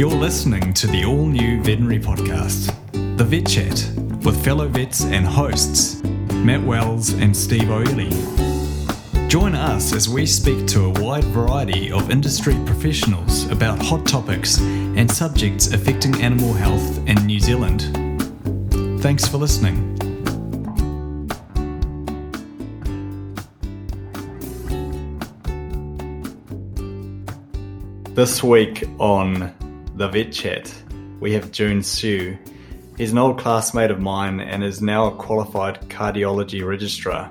[0.00, 2.74] You're listening to the all new veterinary podcast,
[3.18, 8.08] The Vet Chat, with fellow vets and hosts, Matt Wells and Steve Oehley.
[9.28, 14.58] Join us as we speak to a wide variety of industry professionals about hot topics
[14.60, 17.82] and subjects affecting animal health in New Zealand.
[19.02, 19.98] Thanks for listening.
[28.14, 29.52] This week on
[30.00, 30.74] the Vet Chat,
[31.20, 32.38] we have Joon Seo.
[32.96, 37.30] He's an old classmate of mine and is now a qualified cardiology registrar.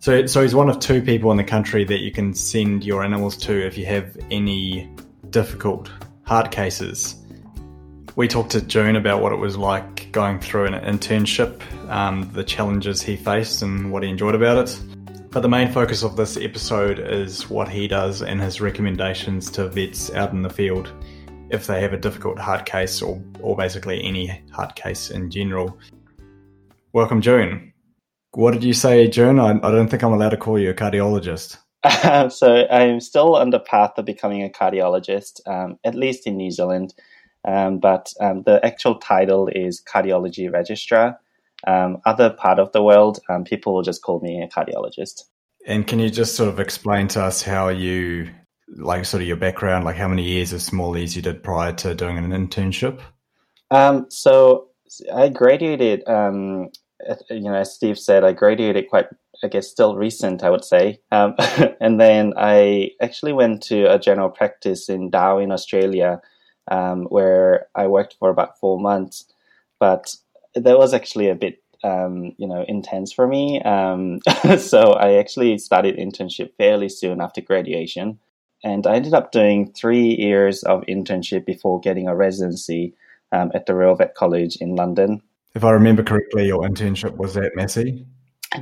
[0.00, 3.04] So, so he's one of two people in the country that you can send your
[3.04, 4.90] animals to if you have any
[5.30, 5.92] difficult
[6.24, 7.14] heart cases.
[8.16, 12.42] We talked to Joon about what it was like going through an internship, um, the
[12.42, 14.80] challenges he faced, and what he enjoyed about it.
[15.30, 19.68] But the main focus of this episode is what he does and his recommendations to
[19.68, 20.92] vets out in the field
[21.50, 25.78] if they have a difficult heart case or, or basically any heart case in general.
[26.92, 27.72] Welcome, Joon.
[28.32, 29.38] What did you say, Joon?
[29.38, 31.58] I, I don't think I'm allowed to call you a cardiologist.
[32.32, 36.50] so I'm still on the path of becoming a cardiologist, um, at least in New
[36.50, 36.94] Zealand.
[37.46, 41.18] Um, but um, the actual title is cardiology registrar.
[41.66, 45.24] Um, other part of the world, um, people will just call me a cardiologist.
[45.66, 48.30] And can you just sort of explain to us how you,
[48.76, 51.94] like, sort of your background, like how many years of smallies you did prior to
[51.94, 53.00] doing an internship?
[53.70, 54.68] Um, so
[55.14, 56.68] I graduated, um,
[57.30, 59.06] you know, as Steve said, I graduated quite,
[59.42, 61.00] I guess, still recent, I would say.
[61.12, 61.34] Um,
[61.80, 66.20] and then I actually went to a general practice in Darwin, Australia,
[66.70, 69.24] um, where I worked for about four months.
[69.80, 70.14] But
[70.54, 73.60] that was actually a bit um, you know intense for me.
[73.62, 74.20] Um,
[74.58, 78.18] so I actually started internship fairly soon after graduation,
[78.64, 82.94] and I ended up doing three years of internship before getting a residency
[83.32, 85.22] um, at the Royal Vet College in London.
[85.54, 88.06] If I remember correctly, your internship was at Massey.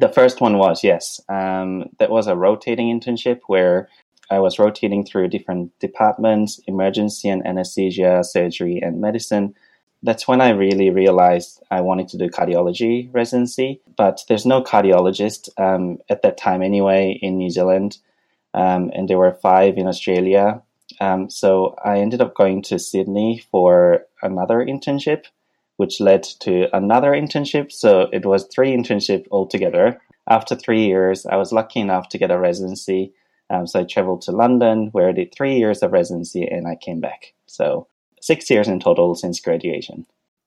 [0.01, 1.21] The first one was yes.
[1.29, 3.89] Um, that was a rotating internship where
[4.31, 9.55] I was rotating through different departments: emergency and anesthesia, surgery, and medicine
[10.03, 13.81] that's when I really realized I wanted to do cardiology residency.
[13.97, 17.99] But there's no cardiologist um, at that time anyway in New Zealand,
[18.57, 20.63] um, and there were five in Australia.
[20.99, 25.25] Um, so I ended up going to Sydney for another internship,
[25.77, 27.71] which led to another internship.
[27.71, 30.01] So it was three internships altogether.
[30.29, 33.13] After three years, I was lucky enough to get a residency.
[33.51, 36.77] Um, so I traveled to London, where I did three years of residency, and I
[36.77, 37.35] came back.
[37.47, 37.87] So
[38.21, 40.07] six years in total since graduation.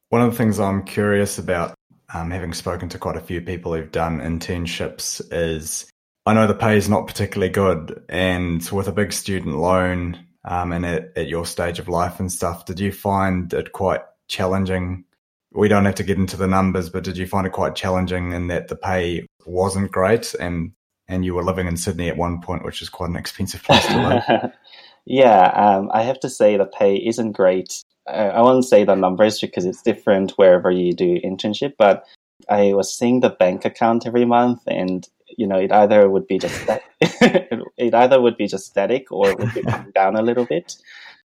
[0.10, 1.76] One of the things I'm curious about,
[2.14, 5.90] um, having spoken to quite a few people who've done internships, is
[6.26, 10.72] I know the pay is not particularly good, and with a big student loan um,
[10.72, 15.06] and at, at your stage of life and stuff, did you find it quite challenging?
[15.52, 18.32] We don't have to get into the numbers, but did you find it quite challenging
[18.34, 20.74] in that the pay wasn't great and
[21.08, 23.86] and you were living in Sydney at one point, which is quite an expensive place
[23.88, 24.52] to live?
[25.06, 27.84] Yeah, um, I have to say the pay isn't great.
[28.08, 32.06] I, I won't say the numbers because it's different wherever you do internship, but
[32.48, 35.08] I was seeing the bank account every month, and
[35.40, 36.60] you know, it either would be just
[37.02, 40.76] it either would be just static or it would be coming down a little bit.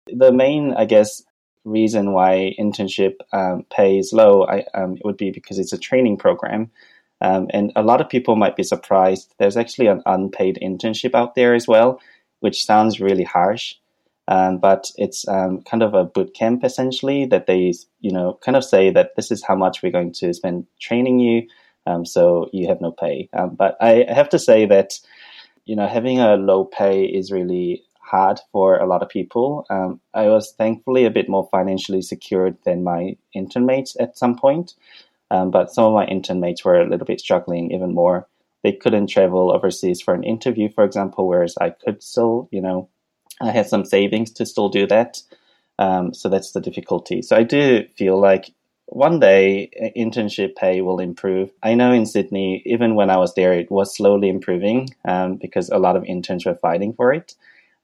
[0.07, 1.23] The main, I guess,
[1.65, 5.79] reason why internship um, pay is low, I, um, it would be because it's a
[5.79, 6.71] training program.
[7.21, 9.35] Um, and a lot of people might be surprised.
[9.39, 12.01] There's actually an unpaid internship out there as well
[12.41, 13.75] which sounds really harsh.
[14.29, 18.57] Um, but it's um, kind of a boot camp essentially that they, you know, kind
[18.57, 21.47] of say that this is how much we're going to spend training you,
[22.05, 23.29] so you have no pay.
[23.33, 24.99] Um, but I have to say that,
[25.65, 29.67] you know, having a low pay is really hard for a lot of people.
[29.71, 34.37] Um, I was thankfully a bit more financially secured than my intern mates at some
[34.37, 34.75] point,
[35.31, 38.27] um, but some of my intern mates were a little bit struggling even more
[38.67, 42.89] they couldn't travel overseas for an interview, for example, whereas I could still, you know,
[43.41, 45.23] I had some savings to still do that.
[45.79, 47.23] Um, so that's the difficulty.
[47.23, 48.53] So I do feel like
[48.87, 51.51] one day internship pay will improve.
[51.63, 55.69] I know in Sydney, even when I was there, it was slowly improving um, because
[55.69, 57.35] a lot of interns were fighting for it.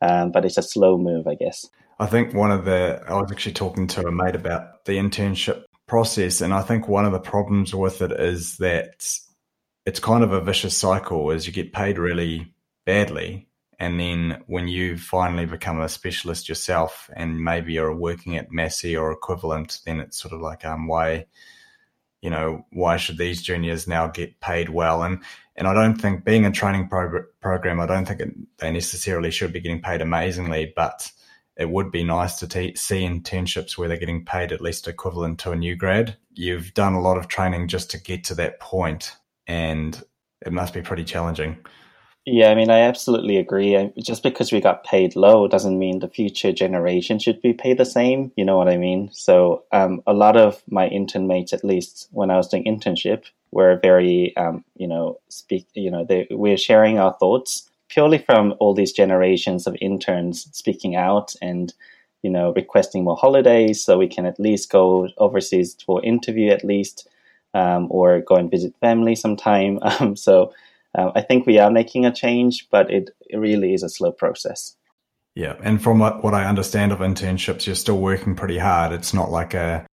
[0.00, 1.69] Um, but it's a slow move, I guess.
[2.00, 5.64] I think one of the, I was actually talking to a mate about the internship
[5.87, 9.06] process, and I think one of the problems with it is that
[9.87, 12.52] it's kind of a vicious cycle as you get paid really
[12.84, 13.48] badly
[13.82, 18.96] and then when you finally become a specialist yourself and maybe you're working at Massey
[18.96, 21.26] or equivalent, then it's sort of like, um, why,
[22.20, 25.02] you know, why should these juniors now get paid well?
[25.02, 25.25] And,
[25.56, 29.32] and I don't think being a training pro- program, I don't think it, they necessarily
[29.32, 31.11] should be getting paid amazingly, but
[31.56, 32.46] it would be nice to
[32.76, 36.17] see internships where they're getting paid at least equivalent to a new grad.
[36.32, 39.17] You've done a lot of training just to get to that point,
[39.49, 40.00] and
[40.46, 41.56] it must be pretty challenging.
[42.24, 43.90] Yeah, I mean, I absolutely agree.
[43.98, 47.84] Just because we got paid low doesn't mean the future generation should be paid the
[47.84, 48.30] same.
[48.36, 49.10] You know what I mean?
[49.12, 53.24] So, um, a lot of my intern mates, at least when I was doing internship,
[53.50, 55.66] were very, um, you know, speak.
[55.74, 60.94] You know, they, we're sharing our thoughts purely from all these generations of interns speaking
[60.94, 61.74] out and,
[62.22, 66.64] you know, requesting more holidays so we can at least go overseas for interview at
[66.64, 67.08] least,
[67.52, 69.80] um, or go and visit family sometime.
[70.00, 70.52] Um, so
[70.96, 74.12] uh, I think we are making a change, but it, it really is a slow
[74.12, 74.76] process.
[75.34, 78.92] Yeah, and from what, what I understand of internships, you're still working pretty hard.
[78.92, 79.86] It's not like a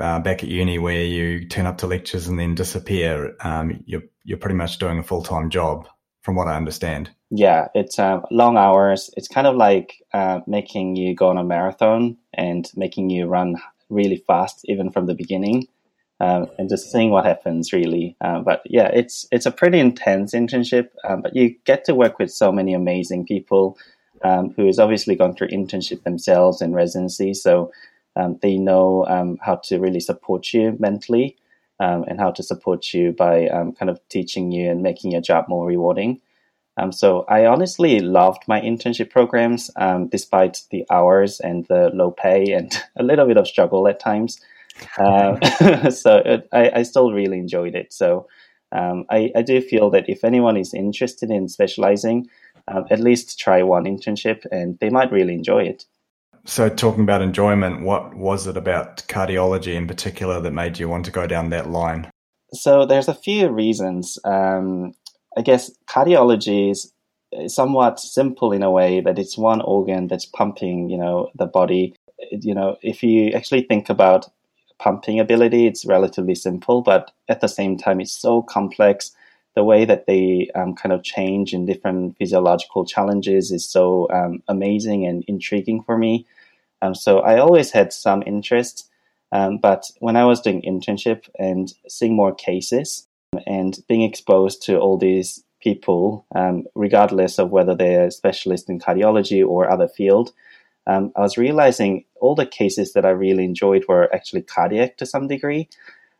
[0.00, 3.34] uh, back at uni where you turn up to lectures and then disappear.
[3.40, 5.88] Um, you're you're pretty much doing a full time job,
[6.20, 7.10] from what I understand.
[7.30, 9.10] Yeah, it's uh, long hours.
[9.16, 13.56] It's kind of like uh, making you go on a marathon and making you run
[13.88, 15.68] really fast, even from the beginning
[16.22, 18.16] um, and just seeing what happens really.
[18.20, 22.20] Uh, but yeah, it's it's a pretty intense internship, um, but you get to work
[22.20, 23.76] with so many amazing people
[24.22, 27.72] um, who is obviously gone through internship themselves and residency, so
[28.14, 31.36] um, they know um, how to really support you mentally
[31.80, 35.46] um, and how to support you by kind of teaching you and making your job
[35.48, 36.20] more rewarding.
[36.92, 39.72] so I honestly loved my internship programs,
[40.10, 44.40] despite the hours and the low pay and a little bit of struggle at times.
[44.98, 45.38] Um,
[45.90, 47.92] so it, I, I, still really enjoyed it.
[47.92, 48.26] So
[48.72, 52.28] um, I, I, do feel that if anyone is interested in specializing,
[52.68, 55.84] uh, at least try one internship and they might really enjoy it.
[56.44, 61.04] So, talking about enjoyment, what was it about cardiology in particular that made you want
[61.04, 62.10] to go down that line?
[62.52, 64.18] So, there's a few reasons.
[64.24, 64.92] Um,
[65.36, 66.92] I guess cardiology is
[67.46, 71.94] somewhat simple in a way that it's one organ that's pumping, you know, the body.
[72.30, 74.28] You know, if you actually think about
[74.82, 79.12] pumping ability, it's relatively simple, but at the same time, it's so complex.
[79.54, 84.42] The way that they um, kind of change in different physiological challenges is so um,
[84.48, 86.26] amazing and intriguing for me.
[86.80, 88.90] Um, so I always had some interest,
[89.30, 93.06] um, but when I was doing internship and seeing more cases
[93.46, 99.46] and being exposed to all these people, um, regardless of whether they're specialists in cardiology
[99.46, 100.32] or other field,
[100.86, 105.06] um, I was realizing all the cases that I really enjoyed were actually cardiac to
[105.06, 105.68] some degree.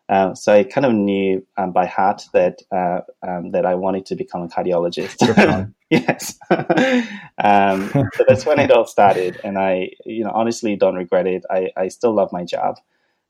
[0.08, 4.06] Um, so I kind of knew um, by heart that uh, um, that I wanted
[4.06, 5.72] to become a cardiologist.
[5.90, 6.38] yes,
[7.42, 11.44] um, so that's when it all started, and I, you know, honestly don't regret it.
[11.48, 12.78] I, I still love my job.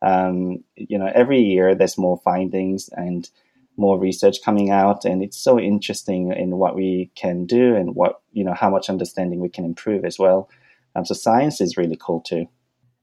[0.00, 3.28] Um, you know, every year there's more findings and
[3.76, 8.22] more research coming out, and it's so interesting in what we can do and what
[8.32, 10.48] you know how much understanding we can improve as well.
[10.94, 12.46] Um, so science is really cool too.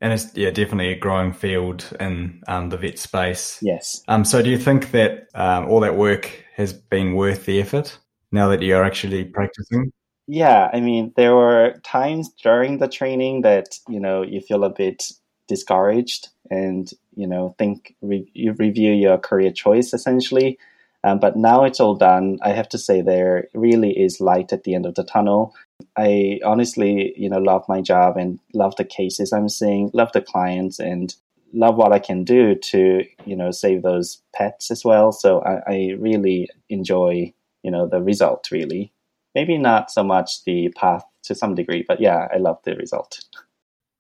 [0.02, 3.60] And it's yeah, definitely a growing field in um, the vet space.
[3.62, 4.02] Yes.
[4.08, 7.98] Um, so do you think that um, all that work has been worth the effort
[8.32, 9.92] now that you're actually practicing?
[10.28, 14.70] Yeah, I mean, there were times during the training that you know you feel a
[14.70, 15.12] bit
[15.48, 20.58] discouraged and you know think re- you review your career choice essentially.
[21.04, 22.40] Um, but now it's all done.
[22.42, 25.56] I have to say there really is light at the end of the tunnel.
[25.98, 30.22] I honestly, you know, love my job and love the cases I'm seeing, love the
[30.22, 31.14] clients, and
[31.54, 35.12] love what I can do to, you know, save those pets as well.
[35.12, 37.34] So I, I really enjoy,
[37.64, 38.50] you know, the result.
[38.52, 38.94] Really,
[39.36, 43.20] maybe not so much the path to some degree, but yeah, I love the result.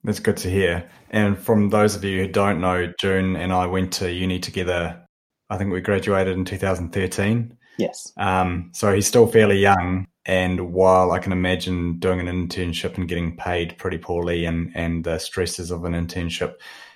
[0.03, 0.89] That's good to hear.
[1.09, 5.05] And from those of you who don't know, Joon and I went to uni together.
[5.49, 7.57] I think we graduated in 2013.
[7.79, 8.11] Yes.
[8.17, 10.05] Um, so he's still fairly young.
[10.25, 15.03] And while I can imagine doing an internship and getting paid pretty poorly and, and
[15.03, 16.55] the stresses of an internship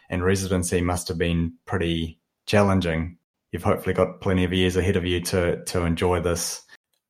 [0.09, 3.17] and residency must have been pretty challenging,
[3.51, 6.61] you've hopefully got plenty of years ahead of you to, to enjoy this.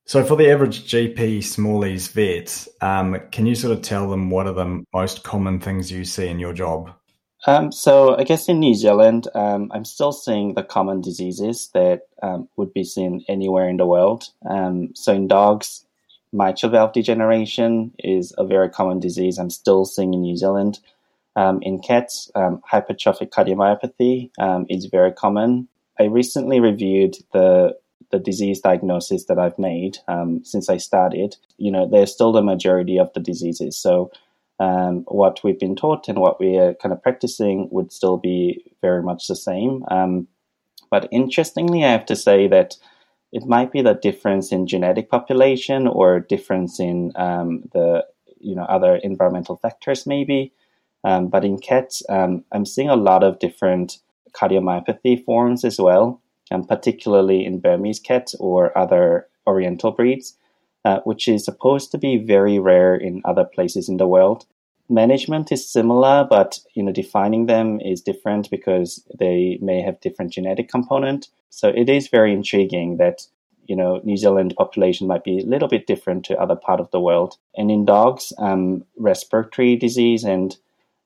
[0.06, 4.46] So, for the average GP Smallies vet, um, can you sort of tell them what
[4.46, 6.92] are the most common things you see in your job?
[7.46, 12.08] Um, so I guess in New Zealand, um, I'm still seeing the common diseases that
[12.22, 14.30] um, would be seen anywhere in the world.
[14.48, 15.84] Um, so in dogs,
[16.32, 19.38] mitral valve degeneration is a very common disease.
[19.38, 20.80] I'm still seeing in New Zealand.
[21.36, 24.30] Um, in cats, um, hypertrophic cardiomyopathy
[24.70, 25.68] is very common.
[25.98, 27.76] I recently reviewed the
[28.10, 29.98] the disease diagnosis that I've made
[30.44, 31.36] since I started.
[31.58, 33.76] You know, they're still the majority of the diseases.
[33.76, 34.12] So
[34.60, 38.64] um, what we've been taught and what we are kind of practicing would still be
[38.80, 39.84] very much the same.
[39.90, 40.28] Um,
[40.90, 42.76] but interestingly, I have to say that
[43.32, 48.06] it might be the difference in genetic population or difference in um, the
[48.38, 50.52] you know other environmental factors maybe.
[51.02, 53.98] Um, but in cats, um, I'm seeing a lot of different
[54.32, 60.38] cardiomyopathy forms as well, and particularly in Burmese cats or other Oriental breeds,
[60.84, 64.46] uh, which is supposed to be very rare in other places in the world.
[64.88, 70.32] Management is similar, but you know defining them is different because they may have different
[70.32, 71.28] genetic component.
[71.48, 73.26] So it is very intriguing that
[73.66, 76.90] you know New Zealand population might be a little bit different to other part of
[76.90, 77.38] the world.
[77.56, 80.54] And in dogs, um, respiratory disease and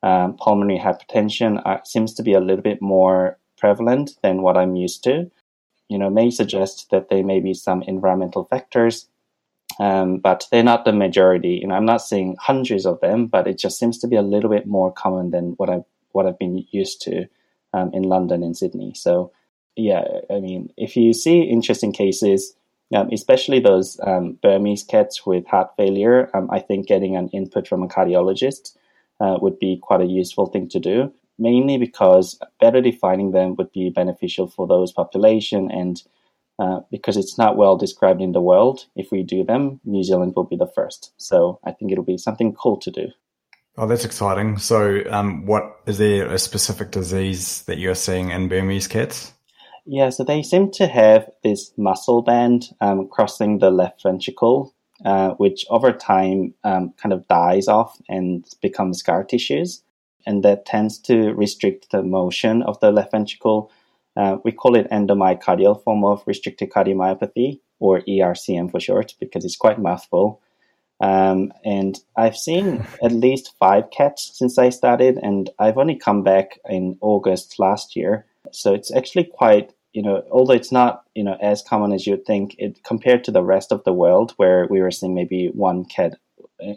[0.03, 4.75] um, pulmonary hypertension are, seems to be a little bit more prevalent than what I'm
[4.75, 5.29] used to.
[5.89, 9.07] You know, may suggest that there may be some environmental factors,
[9.79, 11.59] um, but they're not the majority.
[11.61, 14.21] You know, I'm not seeing hundreds of them, but it just seems to be a
[14.21, 17.25] little bit more common than what I what I've been used to
[17.73, 18.93] um, in London and Sydney.
[18.95, 19.31] So,
[19.75, 22.55] yeah, I mean, if you see interesting cases,
[22.93, 27.67] um, especially those um, Burmese cats with heart failure, um, I think getting an input
[27.67, 28.75] from a cardiologist
[29.19, 33.71] uh, would be quite a useful thing to do, mainly because better defining them would
[33.71, 36.03] be beneficial for those population and
[36.59, 38.85] uh, because it's not well described in the world.
[38.95, 41.13] If we do them, New Zealand will be the first.
[41.17, 43.07] So I think it'll be something cool to do.
[43.77, 44.57] Oh, that's exciting.
[44.57, 49.31] So, um, what is there a specific disease that you're seeing in Burmese cats?
[49.85, 54.73] Yeah, so they seem to have this muscle band um, crossing the left ventricle
[55.05, 59.81] uh, which over time um, kind of dies off and becomes scar tissues.
[60.25, 63.71] And that tends to restrict the motion of the left ventricle.
[64.19, 69.55] Uh, we call it endomyocardial form of restricted cardiomyopathy, or ERCM for short, because it's
[69.55, 70.41] quite mouthful.
[70.99, 76.21] Um, and I've seen at least five cats since I started, and I've only come
[76.23, 78.25] back in August last year.
[78.51, 82.25] So it's actually quite you know, although it's not, you know, as common as you'd
[82.25, 85.83] think, it compared to the rest of the world where we were seeing maybe one
[85.83, 86.13] cat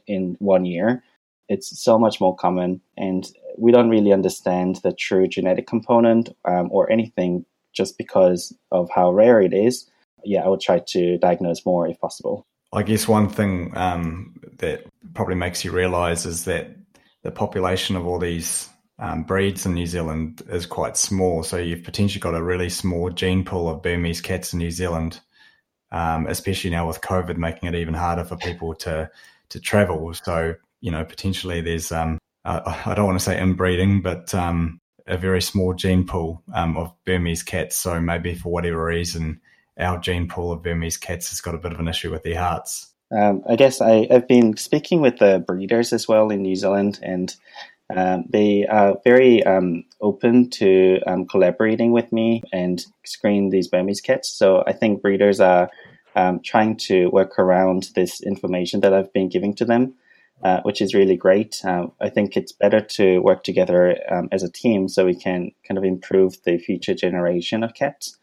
[0.06, 1.02] in one year,
[1.48, 2.80] it's so much more common.
[2.96, 3.26] And
[3.58, 9.12] we don't really understand the true genetic component um, or anything just because of how
[9.12, 9.88] rare it is.
[10.24, 12.46] Yeah, I would try to diagnose more if possible.
[12.72, 16.74] I guess one thing um, that probably makes you realize is that
[17.22, 18.68] the population of all these
[18.98, 21.42] um, breeds in New Zealand is quite small.
[21.42, 25.20] So you've potentially got a really small gene pool of Burmese cats in New Zealand,
[25.90, 29.10] um, especially now with COVID making it even harder for people to
[29.50, 30.14] to travel.
[30.14, 34.78] So you know potentially there's um, uh, I don't want to say inbreeding, but um,
[35.06, 37.76] a very small gene pool um, of Burmese cats.
[37.76, 39.40] So maybe for whatever reason,
[39.78, 42.38] our gene pool of Burmese cats has got a bit of an issue with their
[42.38, 42.92] hearts.
[43.10, 46.98] Um, I guess I, have been speaking with the breeders as well in New Zealand,
[47.02, 47.34] and
[47.94, 54.00] um, they are very um, open to um, collaborating with me and screen these Burmese
[54.00, 54.30] cats.
[54.30, 55.68] So I think breeders are
[56.16, 59.94] um, trying to work around this information that I've been giving to them,
[60.42, 61.60] uh, which is really great.
[61.64, 65.52] Uh, I think it's better to work together um, as a team so we can
[65.66, 68.18] kind of improve the future generation of cats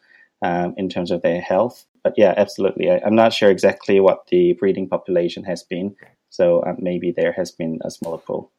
[0.77, 1.85] in terms of their health.
[2.03, 2.89] But yeah, absolutely.
[2.89, 5.95] I, am not sure exactly what the breeding population has been.
[6.29, 8.51] So uh, maybe there has been a smaller pool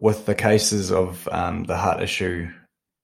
[0.00, 2.48] with the cases of um, the heart issue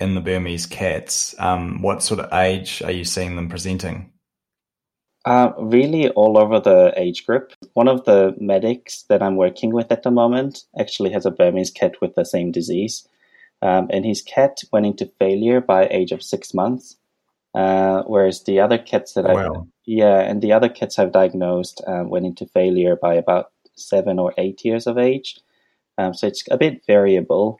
[0.01, 4.13] in the Burmese cats, um, what sort of age are you seeing them presenting?
[5.27, 7.53] Uh, really, all over the age group.
[7.75, 11.73] One of the medics that I'm working with at the moment actually has a Burmese
[11.73, 13.09] cat with the same disease.
[13.61, 16.97] Um, and his cat went into failure by age of six months.
[17.55, 21.83] Uh, whereas the other cats that oh, I, yeah, and the other cats I've diagnosed
[21.87, 25.41] uh, went into failure by about seven or eight years of age.
[25.99, 27.59] Um, so it's a bit variable.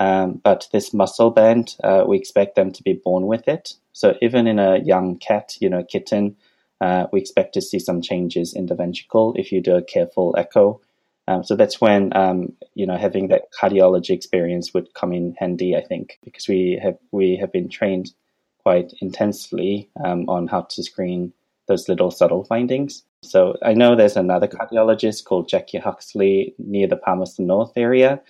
[0.00, 3.74] Um, but this muscle band, uh, we expect them to be born with it.
[3.92, 6.36] So even in a young cat, you know, kitten,
[6.82, 10.34] uh, we expect to see some changes in the ventricle if you do a careful
[10.36, 10.80] echo.
[11.28, 15.76] Um, so that's when um, you know having that cardiology experience would come in handy,
[15.76, 18.10] I think, because we have we have been trained
[18.58, 21.32] quite intensely um, on how to screen
[21.68, 23.04] those little subtle findings.
[23.22, 28.20] So I know there's another cardiologist called Jackie Huxley near the Palmerston North area,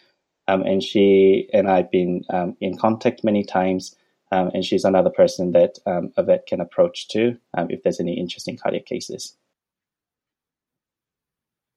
[0.46, 3.96] um, and she and I've been um, in contact many times.
[4.32, 8.00] Um, and she's another person that um, a vet can approach to um, if there's
[8.00, 9.36] any interesting cardiac cases.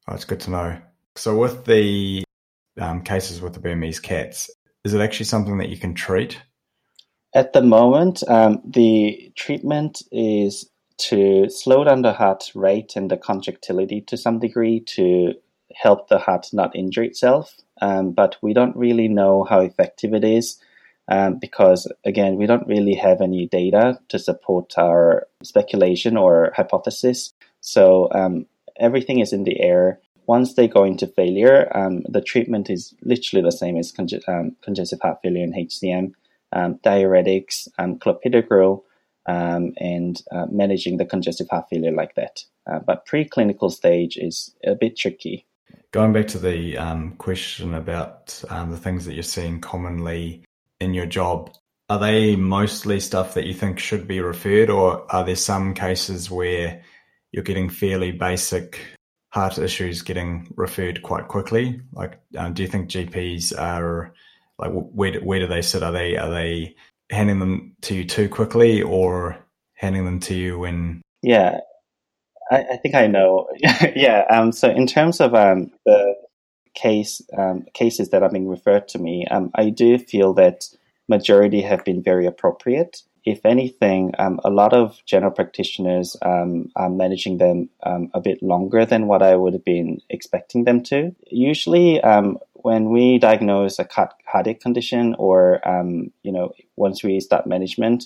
[0.08, 0.78] Oh, that's good to know.
[1.16, 2.24] So, with the
[2.80, 4.50] um, cases with the Burmese cats,
[4.84, 6.42] is it actually something that you can treat?
[7.34, 14.02] At the moment, the treatment is to slow down the heart rate and the contractility
[14.02, 15.34] to some degree to
[15.74, 17.56] help the heart not injure itself.
[17.82, 20.58] Um, but we don't really know how effective it is
[21.08, 27.34] um, because, again, we don't really have any data to support our speculation or hypothesis.
[27.62, 28.46] So um,
[28.80, 30.00] everything is in the air.
[30.28, 34.56] once they go into failure, um, the treatment is literally the same as conge- um,
[34.64, 36.14] congestive heart failure and HCM,
[36.52, 38.82] um, diuretics, um, clopidogrel,
[39.28, 42.44] and uh, managing the congestive heart failure like that.
[42.68, 45.46] Uh, but preclinical stage is a bit tricky.
[45.92, 50.44] Going back to the um, question about um, the things that you're seeing commonly
[50.80, 51.52] in your job,
[51.90, 56.32] are they mostly stuff that you think should be referred, or are there some cases
[56.32, 56.82] where
[57.32, 58.80] you're getting fairly basic
[59.30, 61.82] heart issues getting referred quite quickly?
[61.92, 64.14] Like, um, do you think GPs are
[64.58, 65.84] like where where do they sit?
[65.84, 66.76] Are they are they
[67.12, 69.38] handing them to you too quickly, or
[69.76, 71.02] handing them to you when?
[71.22, 71.60] Yeah,
[72.52, 73.48] I, I think I know.
[73.96, 74.24] yeah.
[74.30, 76.16] Um, so in terms of um, the
[76.76, 80.66] case um, cases that are being referred to me, um, I do feel that
[81.08, 83.02] majority have been very appropriate.
[83.26, 88.44] If anything, um, a lot of general practitioners um, are managing them um, a bit
[88.44, 91.16] longer than what I would have been expecting them to.
[91.32, 95.60] Usually, um, when we diagnose a cardiac condition, or
[96.22, 98.06] you know, once we start management,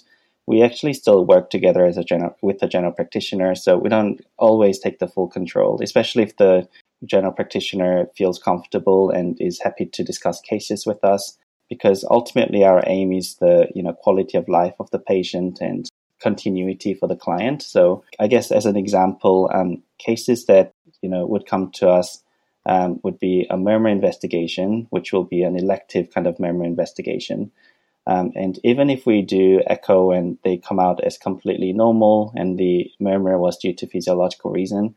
[0.50, 3.54] we actually still work together as a general with the general practitioner.
[3.54, 6.68] So we don't always take the full control, especially if the
[7.06, 11.38] general practitioner feels comfortable and is happy to discuss cases with us
[11.70, 15.90] because ultimately our aim is the you know quality of life of the patient and
[16.20, 17.62] continuity for the client.
[17.62, 22.24] So I guess as an example, um, cases that you know would come to us
[22.66, 27.52] um, would be a murmur investigation, which will be an elective kind of murmur investigation.
[28.08, 32.58] Um, and even if we do echo and they come out as completely normal and
[32.58, 34.96] the murmur was due to physiological reason,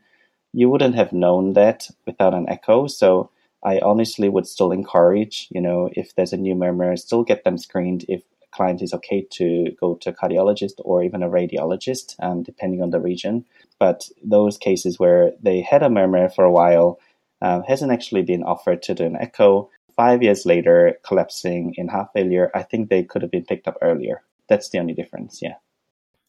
[0.53, 2.87] you wouldn't have known that without an echo.
[2.87, 3.31] So
[3.63, 7.57] I honestly would still encourage, you know, if there's a new murmur, still get them
[7.57, 12.15] screened if a client is okay to go to a cardiologist or even a radiologist,
[12.21, 13.45] um, depending on the region.
[13.79, 16.99] But those cases where they had a murmur for a while
[17.41, 19.69] uh, hasn't actually been offered to do an echo.
[19.95, 23.77] Five years later, collapsing in heart failure, I think they could have been picked up
[23.81, 24.21] earlier.
[24.49, 25.55] That's the only difference, yeah.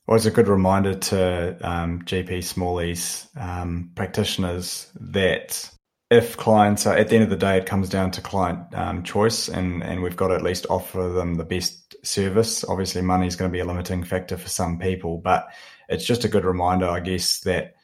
[0.09, 5.71] It's a good reminder to um, GP Smallies um, practitioners that
[6.11, 9.03] if clients are at the end of the day, it comes down to client um,
[9.03, 12.64] choice, and and we've got to at least offer them the best service.
[12.64, 15.47] Obviously, money is going to be a limiting factor for some people, but
[15.88, 17.75] it's just a good reminder, I guess, that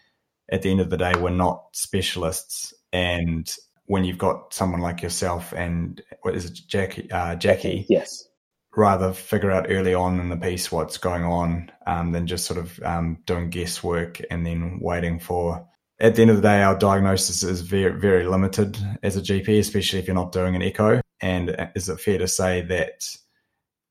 [0.50, 3.50] at the end of the day, we're not specialists, and
[3.87, 7.11] when you've got someone like yourself and what is it, Jackie?
[7.11, 8.28] Uh, Jackie, yes.
[8.76, 12.59] Rather figure out early on in the piece what's going on um, than just sort
[12.59, 15.66] of um, doing guesswork and then waiting for
[16.00, 19.59] at the end of the day, our diagnosis is very, very limited as a GP,
[19.59, 21.00] especially if you're not doing an echo.
[21.20, 23.06] And is it fair to say that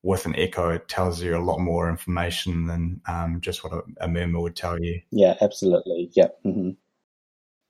[0.02, 3.82] with an echo, it tells you a lot more information than um, just what a,
[4.00, 5.00] a, murmur would tell you?
[5.12, 6.10] Yeah, absolutely.
[6.14, 6.28] Yeah.
[6.44, 6.70] Mm-hmm.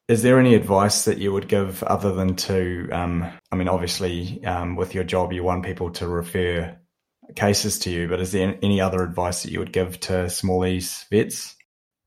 [0.09, 4.43] Is there any advice that you would give other than to, um, I mean, obviously,
[4.45, 6.77] um, with your job, you want people to refer
[7.37, 11.09] cases to you, but is there any other advice that you would give to smallies
[11.09, 11.57] vets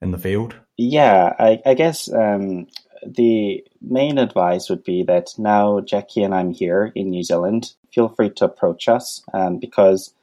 [0.02, 0.56] in the field?
[0.78, 2.68] Yeah, I, I guess um,
[3.06, 8.10] the main advice would be that now Jackie and I'm here in New Zealand, feel
[8.10, 10.14] free to approach us um, because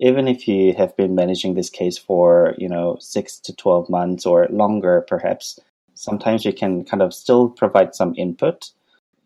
[0.00, 4.26] even if you have been managing this case for you know six to twelve months
[4.26, 5.58] or longer, perhaps
[5.94, 8.70] sometimes you can kind of still provide some input.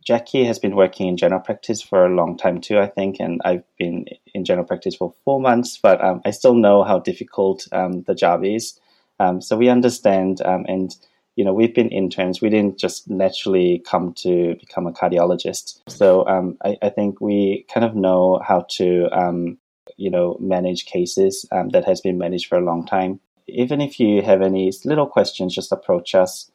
[0.07, 3.41] Jackie has been working in general practice for a long time too, I think, and
[3.45, 7.67] I've been in general practice for four months, but um, I still know how difficult
[7.73, 8.79] um, the job is.
[9.19, 10.95] Um, so we understand, um, and
[11.35, 12.41] you know, we've been interns.
[12.41, 15.81] We didn't just naturally come to become a cardiologist.
[15.89, 19.59] So um, I, I, think we kind of know how to, um,
[19.97, 23.21] you know, manage cases that has been managed for a long time.
[23.49, 26.51] Even if you have any little questions, just approach us.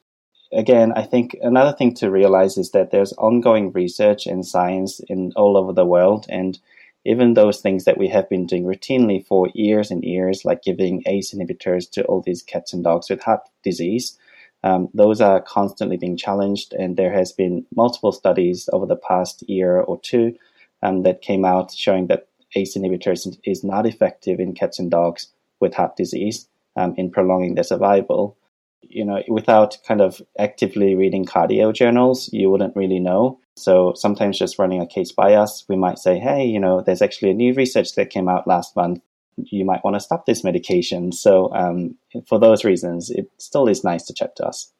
[0.53, 5.31] Again, I think another thing to realize is that there's ongoing research and science in
[5.35, 6.59] all over the world, and
[7.05, 11.03] even those things that we have been doing routinely for years and years, like giving
[11.05, 14.17] ACE inhibitors to all these cats and dogs with heart disease,
[14.63, 16.73] um, those are constantly being challenged.
[16.73, 20.35] And there has been multiple studies over the past year or two
[20.83, 25.27] um, that came out showing that ACE inhibitors is not effective in cats and dogs
[25.59, 28.37] with heart disease um, in prolonging their survival.
[28.83, 33.39] You know, without kind of actively reading cardio journals, you wouldn't really know.
[33.55, 37.01] So sometimes just running a case by us, we might say, hey, you know, there's
[37.01, 39.01] actually a new research that came out last month.
[39.37, 41.11] You might want to stop this medication.
[41.11, 41.95] So um,
[42.27, 44.71] for those reasons, it still is nice to chat to us.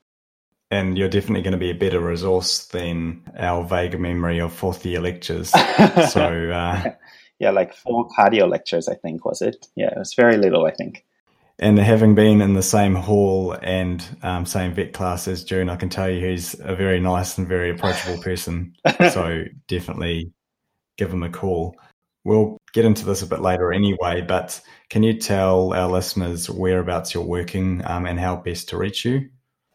[0.71, 4.85] And you're definitely going to be a better resource than our vague memory of fourth
[4.85, 5.49] year lectures.
[6.09, 6.91] so, uh...
[7.39, 9.67] yeah, like four cardio lectures, I think, was it?
[9.75, 11.05] Yeah, it was very little, I think.
[11.61, 15.75] And having been in the same hall and um, same vet class as Joon, I
[15.75, 18.73] can tell you he's a very nice and very approachable person.
[19.11, 20.31] so definitely
[20.97, 21.75] give him a call.
[22.23, 27.13] We'll get into this a bit later anyway, but can you tell our listeners whereabouts
[27.13, 29.29] you're working um, and how best to reach you?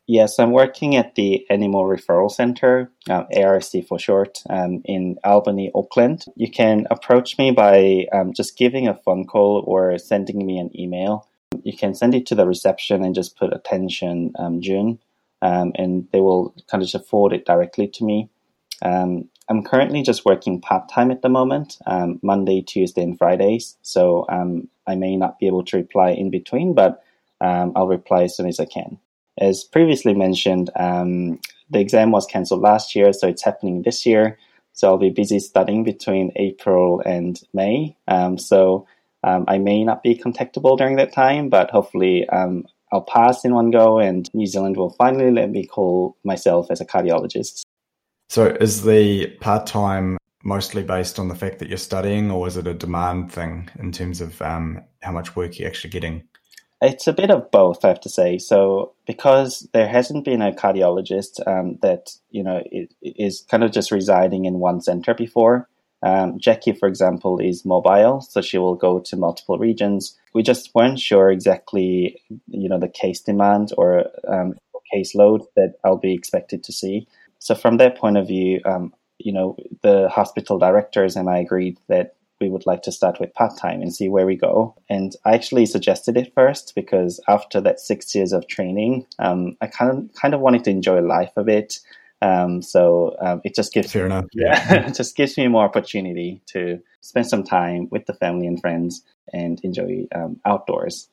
[0.09, 5.73] Yes, I'm working at the Animal Referral Center, uh, ARC for short, um, in Albany,
[5.75, 6.25] Auckland.
[6.37, 10.71] You can approach me by um, just giving a phone call or sending me an
[10.79, 11.29] email.
[11.67, 15.01] You can send it to the reception and just put attention um, Joon,
[15.43, 18.31] um, and they will kind of just forward it directly to me.
[18.83, 23.77] Um, I'm currently just working part time at the moment, um, Monday, Tuesday, and Fridays.
[23.83, 24.27] So
[24.87, 27.03] I may not be able to reply in between, but
[27.41, 28.99] I'll reply as soon as I can.
[29.39, 34.39] As previously mentioned, um, the exam was cancelled last year, so it's happening this year.
[34.73, 37.97] So I'll be busy studying between April and May.
[38.09, 38.87] Um, so
[39.27, 43.55] um, I may not be contactable during that time, but hopefully um, I'll pass in
[43.55, 47.63] one go, and New Zealand will finally let me call myself as a cardiologist.
[48.29, 52.57] So is the part time mostly based on the fact that you're studying, or is
[52.57, 56.23] it a demand thing in terms of um, how much work you're actually getting?
[56.81, 58.39] It's a bit of both, I have to say.
[58.39, 62.63] So, because there hasn't been a cardiologist um, that you know
[63.03, 65.69] is kind of just residing in one center before,
[66.03, 70.17] um, Jackie, for example, is mobile, so she will go to multiple regions.
[70.35, 74.55] We just weren't sure exactly, you know, the case demand or um,
[74.95, 77.07] caseload that I'll be expected to see.
[77.39, 81.79] So, from that point of view, um, you know, the hospital directors and I agreed
[81.89, 84.75] that we would like to start with part time and see where we go.
[84.91, 89.69] And I actually suggested it first because after that six years of training, um, I
[89.69, 91.79] kind of kind of wanted to enjoy life a bit.
[92.23, 94.25] Um, so um, it just gives fair enough.
[94.33, 98.61] Yeah, it just gives me more opportunity to spend some time with the family and
[98.61, 99.03] friends
[99.33, 101.09] and enjoy um, outdoors.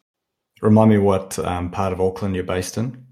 [0.61, 3.05] Remind me what um, part of Auckland you're based in.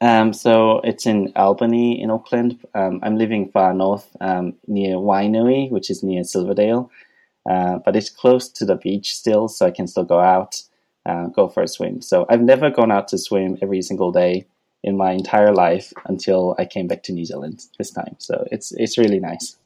[0.00, 2.58] Um, so it's in Albany in Auckland.
[2.74, 6.90] Um, I'm living far north um, near Wainui, which is near Silverdale.
[7.48, 10.62] Uh, but it's close to the beach still, so I can still go out,
[11.06, 12.02] uh, go for a swim.
[12.02, 14.46] So I've never gone out to swim every single day
[14.82, 18.16] in my entire life until I came back to New Zealand this time.
[18.18, 19.56] So it's it's really nice.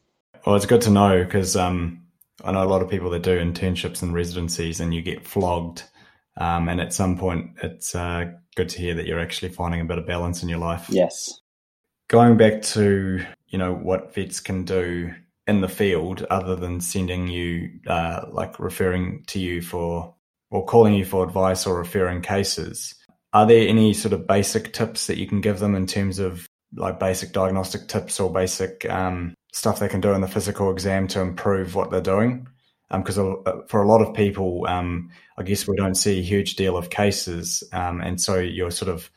[0.45, 2.01] Well, it's good to know because um,
[2.43, 5.83] I know a lot of people that do internships and residencies, and you get flogged.
[6.35, 9.85] Um, and at some point, it's uh, good to hear that you're actually finding a
[9.85, 10.87] bit of balance in your life.
[10.89, 11.41] Yes.
[12.07, 15.13] Going back to you know what vets can do
[15.45, 20.15] in the field other than sending you uh, like referring to you for
[20.49, 22.95] or calling you for advice or referring cases
[23.33, 26.47] are there any sort of basic tips that you can give them in terms of
[26.75, 31.07] like basic diagnostic tips or basic um, stuff they can do in the physical exam
[31.07, 32.47] to improve what they're doing
[32.91, 36.55] because um, for a lot of people um, i guess we don't see a huge
[36.55, 39.09] deal of cases um, and so you're sort of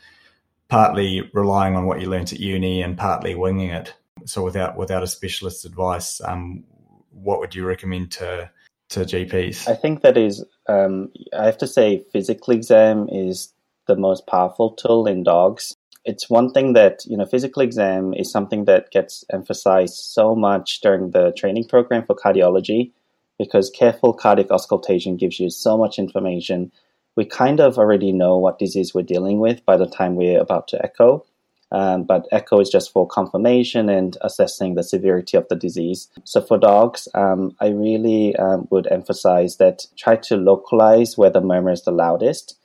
[0.68, 5.02] partly relying on what you learnt at uni and partly winging it so without without
[5.02, 6.64] a specialist's advice, um,
[7.10, 8.50] what would you recommend to
[8.90, 9.68] to GPs?
[9.68, 13.52] I think that is, um, I have to say, physical exam is
[13.86, 15.76] the most powerful tool in dogs.
[16.04, 20.80] It's one thing that you know, physical exam is something that gets emphasized so much
[20.80, 22.92] during the training program for cardiology,
[23.38, 26.72] because careful cardiac auscultation gives you so much information.
[27.16, 30.68] We kind of already know what disease we're dealing with by the time we're about
[30.68, 31.24] to echo.
[31.72, 36.08] Um, but echo is just for confirmation and assessing the severity of the disease.
[36.22, 41.40] So for dogs, um, I really um, would emphasize that try to localize where the
[41.40, 42.56] murmur is the loudest.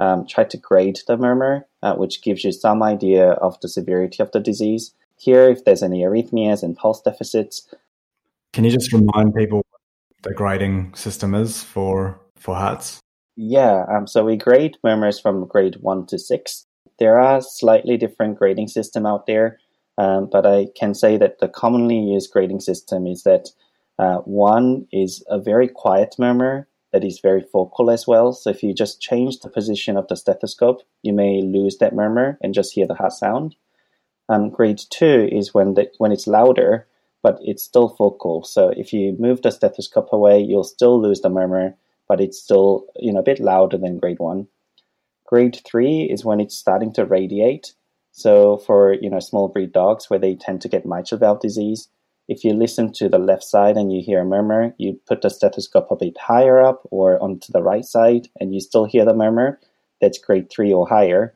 [0.00, 4.22] Um, try to grade the murmur, uh, which gives you some idea of the severity
[4.22, 4.94] of the disease.
[5.18, 7.68] Hear, if there's any arrhythmias and pulse deficits.
[8.54, 9.62] Can you just remind people
[10.22, 12.98] the grading system is for for hearts?
[13.36, 16.66] Yeah, um, so we grade murmurs from grade one to six.
[16.98, 19.58] There are slightly different grading system out there,
[19.98, 23.50] um, but I can say that the commonly used grading system is that
[23.98, 28.32] uh, one is a very quiet murmur that is very focal as well.
[28.32, 32.38] So if you just change the position of the stethoscope, you may lose that murmur
[32.42, 33.54] and just hear the heart sound.
[34.28, 36.86] Um, grade two is when the, when it's louder,
[37.22, 38.44] but it's still focal.
[38.44, 41.74] So if you move the stethoscope away, you'll still lose the murmur,
[42.08, 44.46] but it's still you know a bit louder than grade one.
[45.26, 47.74] Grade three is when it's starting to radiate.
[48.12, 51.88] So for you know small breed dogs where they tend to get mitral valve disease,
[52.30, 55.28] if you listen to the left side and you hear a murmur, you put the
[55.28, 59.12] stethoscope a bit higher up or onto the right side and you still hear the
[59.12, 59.58] murmur,
[60.00, 61.34] that's grade three or higher.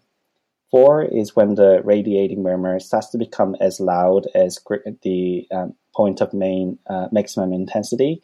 [0.70, 4.60] Four is when the radiating murmur starts to become as loud as
[5.02, 8.22] the um, point of main uh, maximum intensity.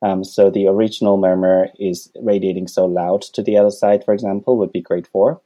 [0.00, 4.56] Um, so the original murmur is radiating so loud to the other side, for example,
[4.56, 5.42] would be grade four.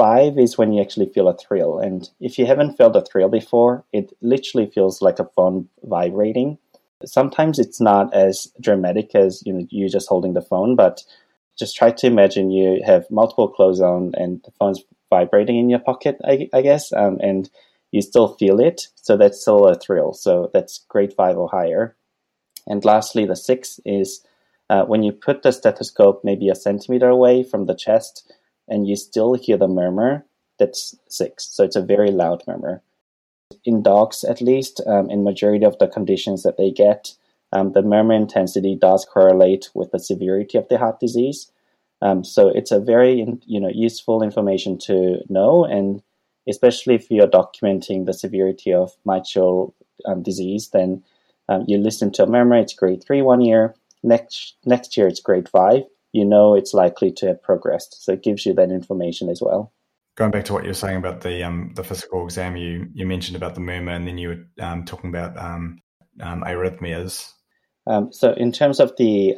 [0.00, 1.78] Five is when you actually feel a thrill.
[1.78, 6.56] And if you haven't felt a thrill before, it literally feels like a phone vibrating.
[7.04, 11.02] Sometimes it's not as dramatic as you know you just holding the phone, but
[11.58, 15.80] just try to imagine you have multiple clothes on and the phone's vibrating in your
[15.80, 17.50] pocket, I, I guess, um, and
[17.90, 18.88] you still feel it.
[18.94, 20.14] So that's still a thrill.
[20.14, 21.94] So that's grade five or higher.
[22.66, 24.24] And lastly, the six is
[24.70, 28.32] uh, when you put the stethoscope maybe a centimeter away from the chest
[28.70, 30.24] and you still hear the murmur,
[30.58, 31.44] that's six.
[31.44, 32.82] So it's a very loud murmur.
[33.64, 37.12] In dogs, at least, um, in majority of the conditions that they get,
[37.52, 41.50] um, the murmur intensity does correlate with the severity of the heart disease.
[42.00, 46.02] Um, so it's a very you know useful information to know, and
[46.48, 49.74] especially if you're documenting the severity of mitral
[50.06, 51.02] um, disease, then
[51.48, 53.74] um, you listen to a murmur, it's grade three one year.
[54.02, 55.82] Next next year, it's grade five.
[56.12, 59.72] You know it's likely to have progressed, so it gives you that information as well.
[60.16, 63.06] Going back to what you were saying about the um, the physical exam, you you
[63.06, 65.80] mentioned about the murmur, and then you were um, talking about um,
[66.20, 67.32] um, arrhythmias.
[67.86, 69.34] Um, so in terms of the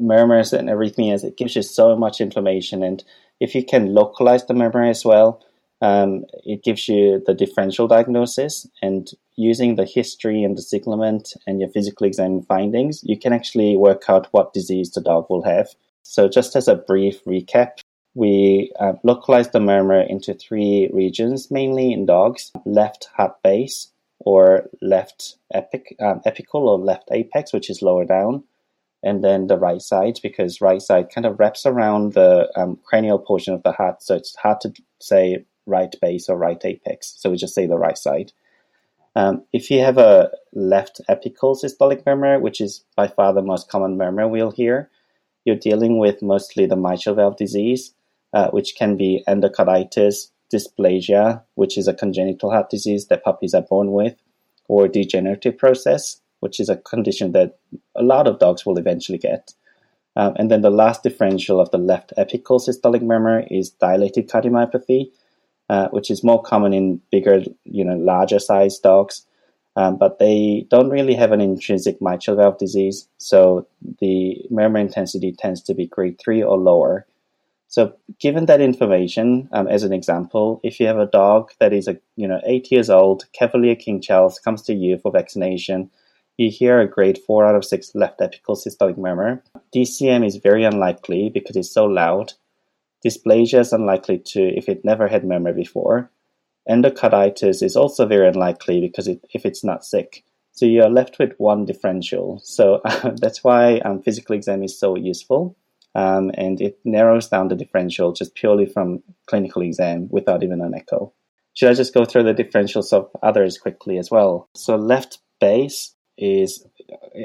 [0.00, 3.02] murmurs and arrhythmias, it gives you so much information, and
[3.40, 5.42] if you can localize the murmur as well,
[5.80, 11.60] um, it gives you the differential diagnosis, and using the history and the signalment and
[11.60, 15.68] your physical exam findings, you can actually work out what disease the dog will have.
[16.02, 17.78] So, just as a brief recap,
[18.14, 24.70] we uh, localized the murmur into three regions, mainly in dogs left heart base, or
[24.80, 28.44] left epic, um, apical, or left apex, which is lower down,
[29.02, 33.18] and then the right side, because right side kind of wraps around the um, cranial
[33.18, 37.14] portion of the heart, so it's hard to say right base or right apex.
[37.18, 38.32] So we just say the right side.
[39.16, 43.68] Um, if you have a left apical systolic murmur, which is by far the most
[43.68, 44.90] common murmur we'll hear,
[45.44, 47.94] you're dealing with mostly the mitral valve disease,
[48.32, 53.62] uh, which can be endocarditis, dysplasia, which is a congenital heart disease that puppies are
[53.62, 54.16] born with,
[54.68, 57.58] or degenerative process, which is a condition that
[57.94, 59.52] a lot of dogs will eventually get.
[60.16, 65.10] Um, and then the last differential of the left apical systolic murmur is dilated cardiomyopathy,
[65.70, 69.26] uh, which is more common in bigger, you know, larger sized dogs.
[69.76, 73.66] Um, but they don't really have an intrinsic mitral valve disease, so
[73.98, 77.06] the murmur intensity tends to be grade 3 or lower.
[77.66, 81.88] So, given that information, um, as an example, if you have a dog that is
[81.88, 85.90] a you know eight years old, Cavalier King Charles comes to you for vaccination,
[86.36, 89.42] you hear a grade four out of six left apical systolic murmur.
[89.74, 92.34] DCM is very unlikely because it's so loud,
[93.04, 96.10] Dysplasia is unlikely to if it never had memory before.
[96.68, 100.24] Endocarditis is also very unlikely because it, if it's not sick.
[100.52, 102.40] So you're left with one differential.
[102.42, 105.56] So uh, that's why um, physical exam is so useful.
[105.96, 110.74] Um, and it narrows down the differential just purely from clinical exam without even an
[110.74, 111.12] echo.
[111.52, 114.48] Should I just go through the differentials of others quickly as well?
[114.54, 116.66] So left base is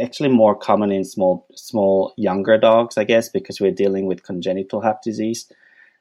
[0.02, 4.82] actually more common in small, small younger dogs, I guess, because we're dealing with congenital
[4.82, 5.52] heart disease.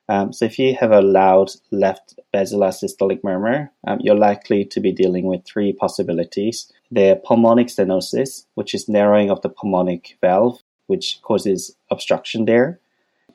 [0.08, 4.80] Um, so if you have a loud left basilar systolic murmur, um, you're likely to
[4.80, 6.72] be dealing with three possibilities.
[6.90, 12.80] They're pulmonic stenosis, which is narrowing of the pulmonic valve, which causes obstruction there.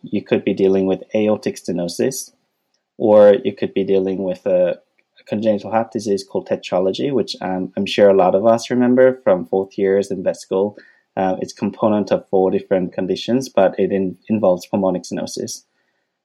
[0.01, 2.33] You could be dealing with aortic stenosis,
[2.97, 4.79] or you could be dealing with a,
[5.19, 9.21] a congenital heart disease called tetralogy, which um, I'm sure a lot of us remember
[9.23, 10.77] from fourth years in vet school.
[11.15, 15.63] Uh, it's component of four different conditions, but it in, involves pulmonic stenosis.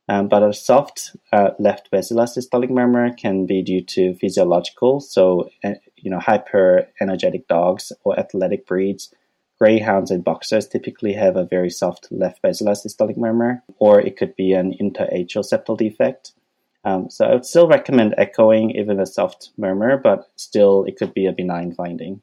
[0.09, 5.51] Um, but a soft uh, left basilar systolic murmur can be due to physiological, so
[5.63, 9.15] uh, you know hyper energetic dogs or athletic breeds.
[9.61, 14.35] Greyhounds and boxers typically have a very soft left basilar systolic murmur, or it could
[14.37, 16.33] be an interatrial septal defect.
[16.85, 21.13] Um, so I would still recommend echoing even a soft murmur, but still it could
[21.13, 22.23] be a benign finding.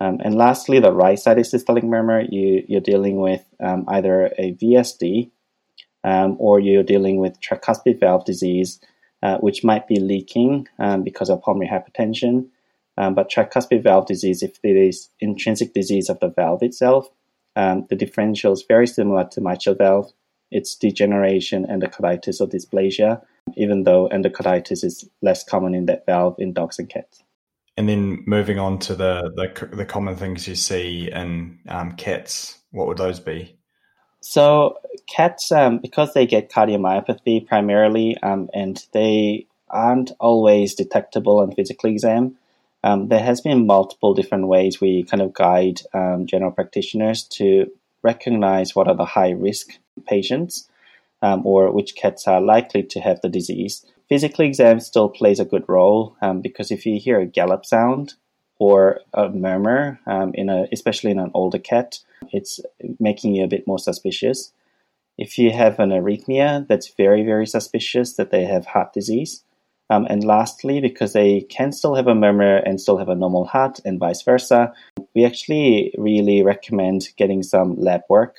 [0.00, 5.30] Um, and lastly, the right-sided systolic murmur, you, you're dealing with um, either a VSD,
[6.06, 8.80] um, or you're dealing with tricuspid valve disease,
[9.22, 12.46] uh, which might be leaking um, because of pulmonary hypertension.
[12.96, 17.10] Um, but tricuspid valve disease, if it is intrinsic disease of the valve itself,
[17.56, 20.12] um, the differential is very similar to mitral valve.
[20.50, 23.20] It's degeneration, endocarditis, or dysplasia,
[23.56, 27.22] even though endocarditis is less common in that valve in dogs and cats.
[27.76, 32.58] And then moving on to the the, the common things you see in um, cats,
[32.70, 33.55] what would those be?
[34.20, 41.54] So cats, um, because they get cardiomyopathy primarily, um, and they aren't always detectable on
[41.54, 42.36] physical exam,
[42.86, 47.66] Um, there has been multiple different ways we kind of guide um, general practitioners to
[48.02, 50.68] recognize what are the high risk patients
[51.20, 53.84] um, or which cats are likely to have the disease.
[54.08, 58.14] Physical exam still plays a good role um, because if you hear a gallop sound
[58.58, 61.98] or a murmur, um, in a, especially in an older cat,
[62.32, 62.60] it's
[62.98, 64.52] making you a bit more suspicious.
[65.18, 69.42] If you have an arrhythmia, that's very, very suspicious that they have heart disease.
[69.88, 73.44] Um, and lastly, because they can still have a murmur and still have a normal
[73.44, 74.72] heart and vice versa,
[75.14, 78.36] we actually really recommend getting some lab work.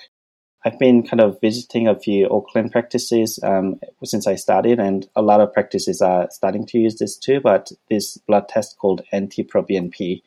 [0.65, 5.21] I've been kind of visiting a few Auckland practices um, since I started, and a
[5.21, 7.39] lot of practices are starting to use this too.
[7.39, 10.23] But this blood test called NT-proBNP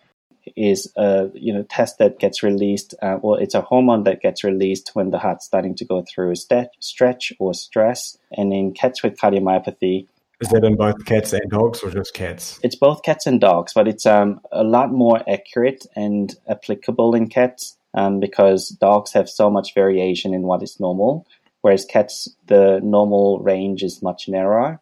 [0.56, 2.94] is a you know test that gets released.
[3.02, 6.34] Uh, well, it's a hormone that gets released when the heart's starting to go through
[6.36, 8.16] st- stretch or stress.
[8.32, 10.06] And in cats with cardiomyopathy,
[10.40, 12.58] is that in both cats and dogs, or just cats?
[12.62, 17.28] It's both cats and dogs, but it's um, a lot more accurate and applicable in
[17.28, 21.26] cats um, because dogs have so much variation in what is normal,
[21.60, 24.80] whereas cats, the normal range is much narrower.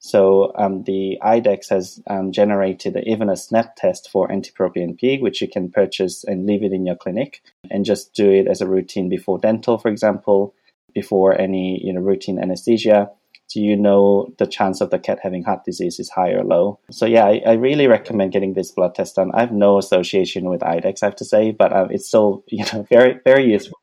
[0.00, 5.48] So um, the IDEXX has um, generated even a snap test for NT-proBNP, which you
[5.48, 9.08] can purchase and leave it in your clinic and just do it as a routine
[9.08, 10.54] before dental, for example,
[10.94, 13.10] before any you know routine anesthesia.
[13.48, 16.80] So you know the chance of the cat having heart disease is high or low.
[16.90, 19.30] So yeah, I, I really recommend getting this blood test done.
[19.32, 22.64] I have no association with IDEXX, I have to say, but um, it's still you
[22.72, 23.78] know very very useful.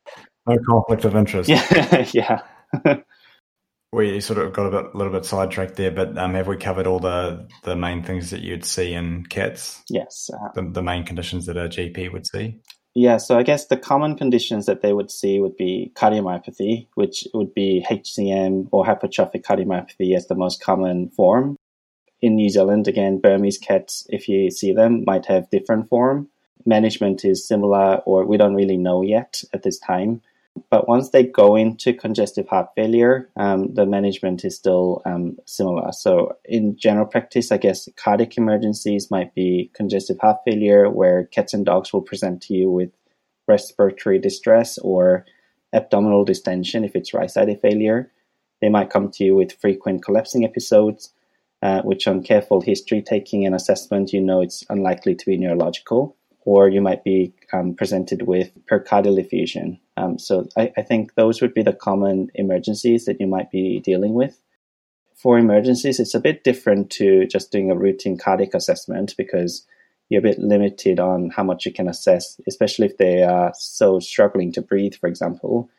[0.48, 1.50] No conflict of interest.
[1.50, 2.42] Yeah, yeah.
[3.92, 6.86] we sort of got a bit, little bit sidetracked there, but um, have we covered
[6.86, 9.82] all the, the main things that you'd see in cats?
[9.90, 10.30] Yes.
[10.32, 12.60] Uh, the, the main conditions that a GP would see?
[12.98, 17.28] Yeah, so I guess the common conditions that they would see would be cardiomyopathy, which
[17.34, 21.58] would be HCM or hypertrophic cardiomyopathy as the most common form.
[22.22, 26.30] In New Zealand, again, Burmese cats, if you see them, might have different form.
[26.66, 30.22] Management is similar, or we don't really know yet at this time.
[30.70, 35.92] But once they go into congestive heart failure, um, the management is still um, similar.
[35.92, 41.54] So, in general practice, I guess cardiac emergencies might be congestive heart failure, where cats
[41.54, 42.92] and dogs will present to you with
[43.48, 45.26] respiratory distress or
[45.74, 48.12] abdominal distension if it's right sided failure.
[48.62, 51.12] They might come to you with frequent collapsing episodes,
[51.62, 56.16] uh, which, on careful history taking and assessment, you know it's unlikely to be neurological
[56.46, 59.80] or you might be um, presented with pericardial effusion.
[59.98, 63.80] Um, so I, I, think those would be the common emergencies that you might be
[63.80, 64.40] dealing with.
[65.16, 69.66] For emergencies, it's a bit different to just doing a routine cardiac assessment because
[70.10, 74.00] you're a bit limited on how much you can assess, especially if they are so
[74.00, 75.70] struggling to breathe, for example.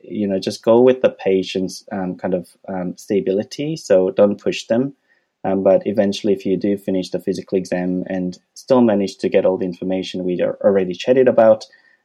[0.00, 3.76] You know, just go with the patient's um, kind of um, stability.
[3.76, 4.94] So don't push them
[5.44, 9.44] um, but eventually, if you do finish the physical exam and still manage to get
[9.44, 11.64] all the information we already chatted about,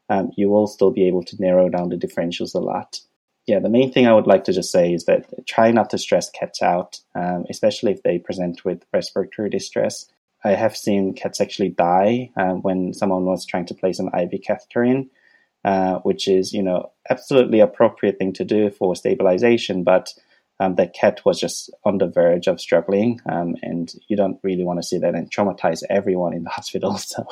[0.09, 2.99] um, you will still be able to narrow down the differentials a lot.
[3.45, 5.97] Yeah, the main thing I would like to just say is that try not to
[5.97, 10.05] stress cats out, um, especially if they present with respiratory distress.
[10.43, 14.41] I have seen cats actually die uh, when someone was trying to place an IV
[14.45, 15.09] catheter in,
[15.63, 20.13] uh, which is, you know, absolutely appropriate thing to do for stabilization, but
[20.59, 24.63] um, that cat was just on the verge of struggling, um, and you don't really
[24.63, 26.97] want to see that and traumatize everyone in the hospital.
[26.97, 27.25] So,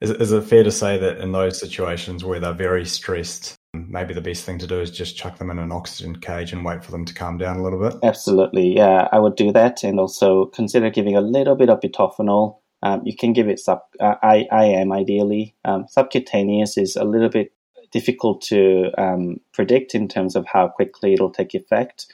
[0.00, 4.14] is, is it fair to say that in those situations where they're very stressed, maybe
[4.14, 6.84] the best thing to do is just chuck them in an oxygen cage and wait
[6.84, 7.98] for them to calm down a little bit?
[8.02, 12.58] Absolutely, yeah, I would do that, and also consider giving a little bit of butorphanol.
[12.80, 15.56] Um, you can give it sub uh, I, IM ideally.
[15.64, 17.52] Um, subcutaneous is a little bit
[17.90, 22.06] difficult to um, predict in terms of how quickly it'll take effect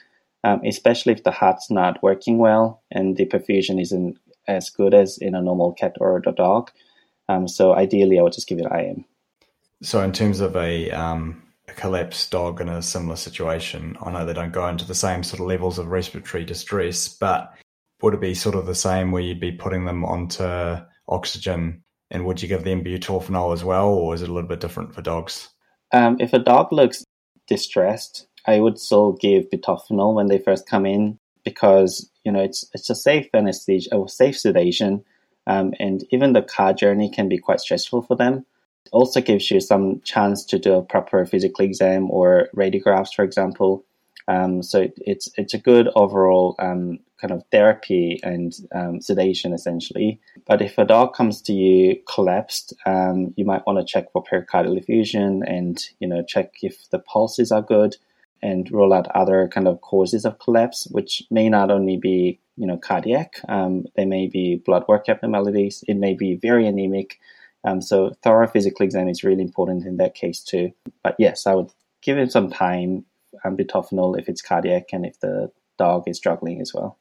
[0.45, 5.17] um, especially if the heart's not working well and the perfusion isn't as good as
[5.17, 6.69] in a normal cat or a dog.
[7.27, 9.05] Um, so ideally, I would just give it IM.
[9.81, 14.23] So in terms of a, um, a collapsed dog in a similar situation, I know
[14.23, 17.51] they don't go into the same sort of levels of respiratory distress, but
[18.03, 20.77] would it be sort of the same where you'd be putting them onto
[21.07, 24.59] oxygen and would you give them butorphanol as well, or is it a little bit
[24.59, 25.49] different for dogs?
[25.91, 27.03] Um, if a dog looks
[27.47, 32.69] distressed, I would still give butorphanol when they first come in because you know it's
[32.73, 35.03] it's a safe anesthesia or safe sedation,
[35.47, 38.45] um, and even the car journey can be quite stressful for them.
[38.85, 43.23] It also gives you some chance to do a proper physical exam or radiographs, for
[43.23, 43.83] example.
[44.27, 49.53] Um, so it, it's it's a good overall um, kind of therapy and um, sedation
[49.53, 50.19] essentially.
[50.47, 54.23] But if a dog comes to you collapsed, um, you might want to check for
[54.23, 57.97] pericardial effusion and you know check if the pulses are good
[58.45, 62.65] and rule out other kind of causes of collapse, which may not only be you
[62.65, 63.41] know, cardiac.
[63.49, 65.83] Um, there may be blood work abnormalities.
[65.87, 67.19] It may be very anemic.
[67.65, 70.71] Um, so thorough physical exam is really important in that case too.
[71.03, 71.71] But yes, I would
[72.01, 73.05] give it some time,
[73.43, 76.97] um, butorphanol if it's cardiac and if the dog is struggling as well.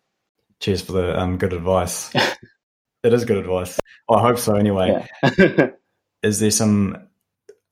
[0.61, 2.11] Cheers for the um, good advice.
[3.05, 3.79] it is good advice.
[4.11, 5.07] I hope so anyway.
[5.23, 5.69] Yeah.
[6.23, 7.09] is there some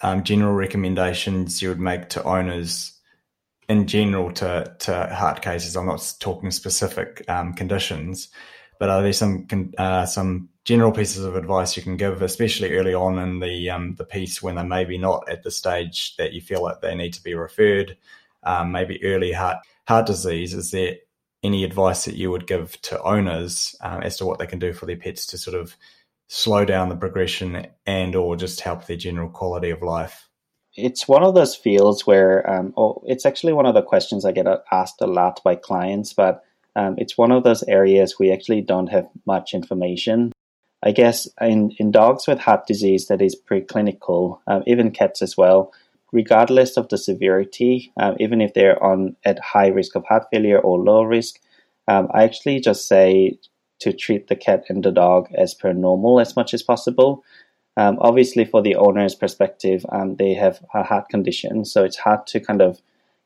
[0.02, 2.92] um, general recommendations you would make to owners
[3.72, 5.76] in general to, to heart cases?
[5.76, 8.28] I'm not talking specific um, conditions,
[8.78, 9.46] but are there some
[9.78, 13.94] uh, some general pieces of advice you can give, especially early on in the um,
[13.96, 17.14] the piece when they're maybe not at the stage that you feel like they need
[17.14, 17.96] to be referred,
[18.44, 19.58] um, maybe early heart
[19.88, 20.54] heart disease?
[20.54, 20.96] Is there
[21.42, 24.72] any advice that you would give to owners um, as to what they can do
[24.72, 25.76] for their pets to sort of
[26.28, 30.28] slow down the progression and or just help their general quality of life?
[30.74, 34.32] It's one of those fields where, um, oh, it's actually one of the questions I
[34.32, 36.44] get asked a lot by clients, but
[36.74, 40.32] um, it's one of those areas we actually don't have much information.
[40.82, 45.36] I guess in, in dogs with heart disease that is preclinical, um, even cats as
[45.36, 45.72] well,
[46.10, 50.58] regardless of the severity, um, even if they're on at high risk of heart failure
[50.58, 51.38] or low risk,
[51.86, 53.38] um, I actually just say
[53.80, 57.24] to treat the cat and the dog as per normal as much as possible.
[57.76, 62.26] Um, obviously, for the owner's perspective, um, they have a heart condition, so it's hard
[62.28, 62.80] to kind of,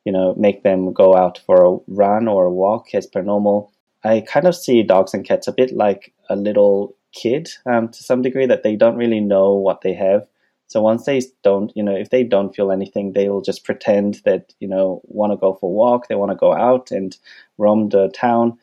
[0.05, 3.73] you know, make them go out for a run or a walk as per normal.
[4.05, 8.03] I kind of see dogs and cats a bit like a little kid um, to
[8.03, 10.29] some degree that they don't really know what they have.
[10.69, 14.21] So once they don't, you know, if they don't feel anything, they will just pretend
[14.25, 17.17] that, you know, want to go for a walk, they want to go out and
[17.59, 18.59] roam the town.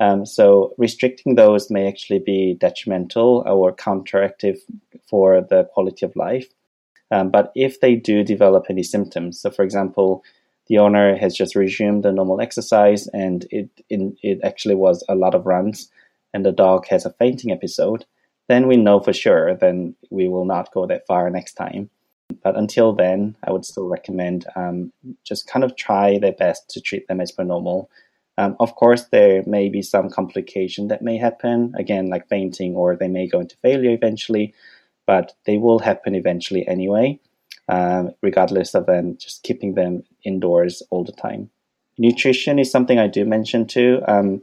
[0.00, 4.58] Um, so restricting those may actually be detrimental or counteractive
[5.08, 6.48] for the quality of life.
[7.10, 10.22] Um, but if they do develop any symptoms, so for example,
[10.68, 15.14] the owner has just resumed the normal exercise and it in, it actually was a
[15.14, 15.90] lot of runs,
[16.34, 18.04] and the dog has a fainting episode,
[18.48, 19.54] then we know for sure.
[19.54, 21.90] Then we will not go that far next time.
[22.42, 24.92] But until then, I would still recommend um,
[25.24, 27.90] just kind of try their best to treat them as per normal
[28.38, 32.94] um, of course, there may be some complication that may happen, again, like fainting, or
[32.94, 34.54] they may go into failure eventually,
[35.08, 37.18] but they will happen eventually anyway,
[37.68, 41.50] um, regardless of them just keeping them indoors all the time.
[41.98, 44.02] Nutrition is something I do mention too.
[44.06, 44.40] Um,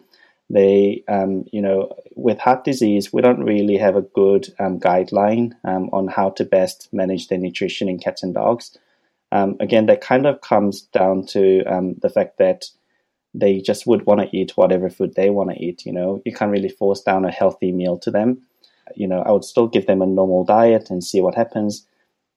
[0.50, 5.54] they, um, you know, with heart disease, we don't really have a good um, guideline
[5.64, 8.78] um, on how to best manage their nutrition in cats and dogs.
[9.32, 11.64] again, that kind of comes down to
[12.02, 12.66] the fact that
[13.38, 15.86] they just would want to eat whatever food they want to eat.
[15.86, 18.42] You know, you can't really force down a healthy meal to them.
[18.96, 21.86] You know, I would still give them a normal diet and see what happens.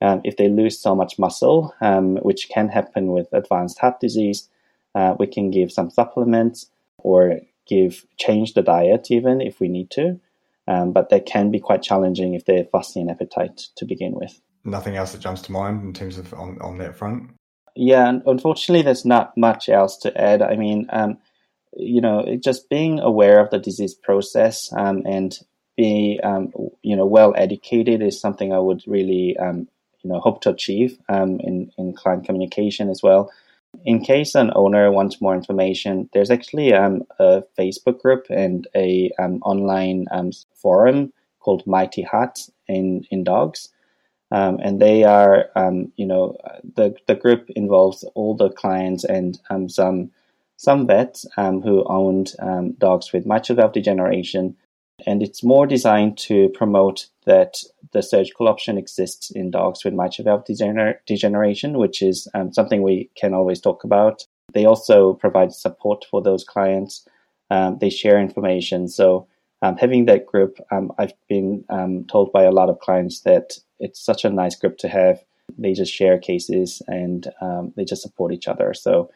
[0.01, 4.49] Um, if they lose so much muscle, um, which can happen with advanced heart disease,
[4.95, 6.67] uh, we can give some supplements
[6.99, 10.19] or give change the diet even if we need to.
[10.67, 14.41] Um, but that can be quite challenging if they're fussy in appetite to begin with.
[14.65, 17.31] Nothing else that jumps to mind in terms of on, on that front.
[17.81, 20.43] Yeah, unfortunately, there's not much else to add.
[20.43, 21.19] I mean, um,
[21.77, 25.39] you know, just being aware of the disease process um, and
[25.77, 26.53] be, um,
[26.83, 29.69] you know, well educated is something I would really, um,
[30.03, 33.31] you know, hope to achieve um, in in client communication as well.
[33.85, 39.13] In case an owner wants more information, there's actually um, a Facebook group and a
[39.21, 40.07] online
[40.61, 43.69] forum called Mighty Heart in in dogs.
[44.31, 46.37] Um, and they are, um, you know,
[46.77, 50.11] the the group involves all the clients and um, some
[50.57, 54.55] some vets um, who owned um, dogs with mitral valve degeneration,
[55.07, 57.63] and it's more designed to promote that
[57.93, 62.83] the surgical option exists in dogs with mitral valve degener- degeneration, which is um, something
[62.83, 64.27] we can always talk about.
[64.53, 67.07] They also provide support for those clients.
[67.51, 69.27] they share information, so.
[69.63, 71.65] having that group, I've been
[72.09, 75.23] told by a lot of clients that it's such a nice group to have.
[75.57, 78.75] They just share cases and um, they just support each other.
[78.75, 79.11] So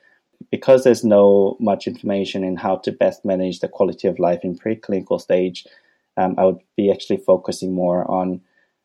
[0.50, 4.58] because there's no much information in how to best manage the quality of life in
[4.58, 5.66] preclinical stage,
[6.16, 8.40] um, I would be actually focusing more on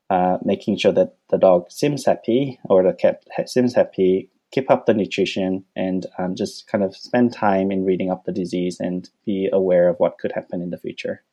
[0.09, 4.85] uh, making sure that the dog seems happy or the cat seems happy, keep up
[4.85, 9.09] the nutrition, and um, just kind of spend time in reading up the disease and
[9.25, 11.23] be aware of what could happen in the future.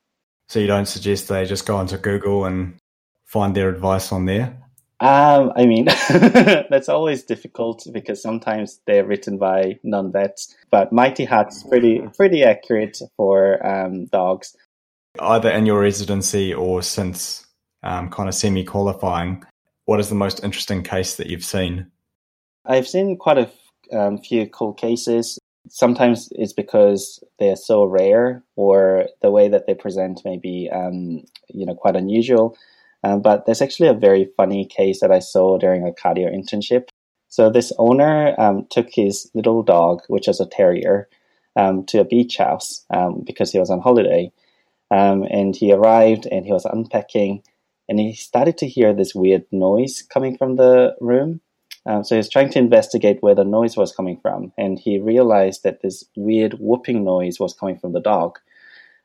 [0.49, 2.75] So you don't suggest they just go onto Google and
[3.35, 4.57] find their advice on there?
[5.01, 5.87] Um, I mean,
[6.71, 10.55] that's always difficult because sometimes they're written by non-vets.
[10.71, 13.35] But Mighty Heart's pretty pretty accurate for
[13.67, 14.57] um, dogs.
[15.19, 17.45] Either in your residency or since
[17.83, 19.45] um, kind of semi-qualifying,
[19.85, 21.91] what is the most interesting case that you've seen?
[22.65, 23.51] I've seen quite a
[23.93, 25.39] um, few cool cases.
[25.69, 31.25] Sometimes it's because they're so rare, or the way that they present may be, um,
[31.49, 32.57] you know, quite unusual.
[33.05, 36.89] Um, but there's actually a very funny case that I saw during a cardio internship.
[37.29, 41.09] So this owner um, took his little dog, which is a terrier,
[41.57, 44.33] um, to a beach house um, because he was on holiday.
[44.91, 47.43] Um, and he arrived and he was unpacking,
[47.89, 51.41] and he started to hear this weird noise coming from the room.
[51.87, 54.99] Um, so he was trying to investigate where the noise was coming from, and he
[54.99, 58.39] realized that this weird whooping noise was coming from the dog.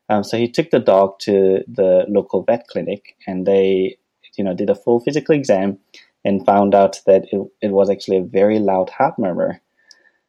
[0.09, 3.97] Um, so he took the dog to the local vet clinic, and they,
[4.37, 5.77] you know, did a full physical exam,
[6.25, 9.61] and found out that it, it was actually a very loud heart murmur.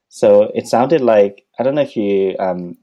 [0.08, 2.76] So it sounded like I don't know if you um,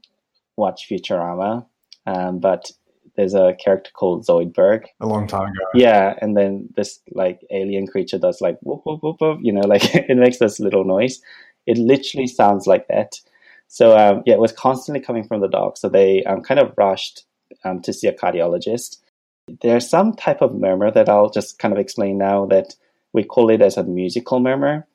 [0.55, 1.65] watch Futurama,
[2.05, 2.71] um, but
[3.17, 4.85] there's a character called Zoidberg.
[5.01, 5.65] A long time ago.
[5.73, 9.39] Yeah, and then this like alien creature does like whoop whoop whoop whoop.
[9.41, 11.19] You know, like it makes this little noise.
[11.65, 13.19] It literally sounds like that.
[13.67, 15.77] So um, yeah, it was constantly coming from the dog.
[15.77, 17.23] So they um, kind of rushed
[17.63, 18.97] um, to see a cardiologist.
[19.61, 22.75] There's some type of murmur that I'll just kind of explain now that
[23.13, 24.87] we call it as a musical murmur.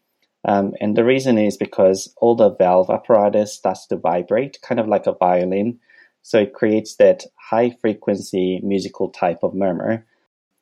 [0.44, 4.88] Um, and the reason is because all the valve apparatus starts to vibrate, kind of
[4.88, 5.78] like a violin.
[6.22, 10.04] So it creates that high frequency musical type of murmur.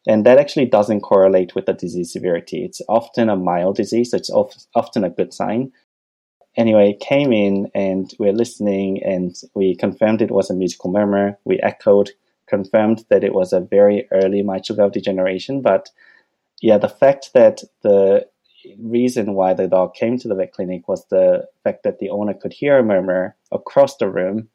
[0.07, 2.65] And that actually doesn't correlate with the disease severity.
[2.65, 4.31] It's often a mild disease, so it's
[4.75, 5.73] often a good sign.
[6.57, 11.39] Anyway, came in and we're listening and we confirmed it was a musical murmur.
[11.45, 12.11] We echoed,
[12.49, 15.63] confirmed that it was a very early mitral valve degeneration.
[15.63, 15.89] But
[16.61, 18.27] yeah, the fact that the
[18.79, 22.35] reason why the dog came to the vet clinic was the fact that the owner
[22.35, 24.49] could hear a murmur across the room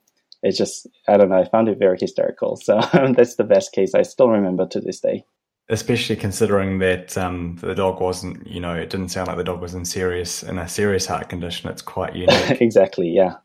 [0.46, 1.40] it's just I don't know.
[1.40, 2.56] I found it very hysterical.
[2.56, 5.26] So that's the best case I still remember to this day.
[5.68, 9.62] Especially considering that um, the dog wasn't, you know, it didn't sound like the dog
[9.62, 11.70] was in serious in a serious heart condition.
[11.70, 12.62] It's quite unique.
[12.62, 13.10] exactly.
[13.10, 13.38] Yeah.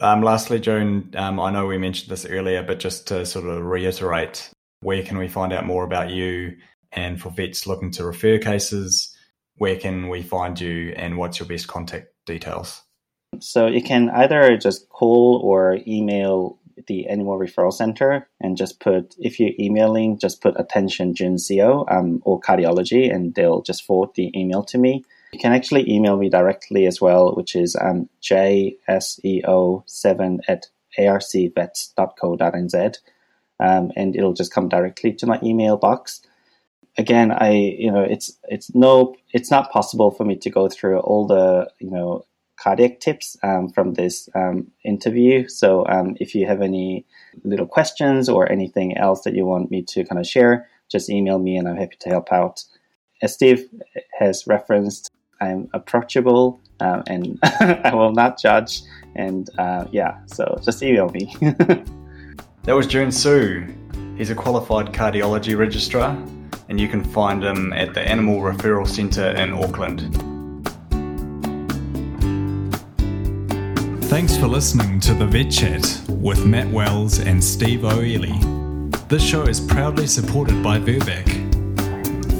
[0.00, 3.62] Um, lastly, Joon, um, I know we mentioned this earlier, but just to sort of
[3.62, 4.50] reiterate,
[4.80, 6.56] where can we find out more about you?
[6.90, 9.16] And for vets looking to refer cases,
[9.56, 12.82] where can we find you and what's your best contact details?
[13.38, 19.14] So you can either just call or email the Animal Referral Center and just put,
[19.18, 24.10] if you're emailing, just put attention Joon Seo um, or cardiology and they'll just forward
[24.14, 25.04] the email to me.
[25.32, 30.66] You can actually email me directly as well, which is um, jseo7 at
[30.98, 32.98] arcvets.co.nz.
[33.60, 36.20] Um, and it'll just come directly to my email box.
[36.98, 40.98] Again, I you know it's it's no it's not possible for me to go through
[40.98, 42.26] all the you know
[42.62, 45.48] cardiac tips um, from this um, interview.
[45.48, 47.04] So um, if you have any
[47.44, 51.38] little questions or anything else that you want me to kind of share, just email
[51.38, 52.64] me and I'm happy to help out.
[53.22, 53.68] As Steve
[54.18, 55.10] has referenced,
[55.40, 58.82] I'm approachable um, and I will not judge.
[59.16, 61.34] And uh, yeah, so just email me.
[61.40, 63.76] that was Joon Seo.
[64.16, 66.10] He's a qualified cardiology registrar,
[66.68, 70.31] and you can find him at the Animal Referral Centre in Auckland.
[74.12, 78.38] Thanks for listening to the Vet Chat with Matt Wells and Steve Oehley.
[79.08, 81.26] This show is proudly supported by Virbac.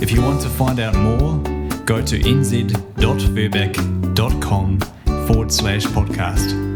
[0.02, 1.38] If you want to find out more,
[1.86, 4.80] go to nz.virbac.com
[5.26, 6.71] forward slash podcast.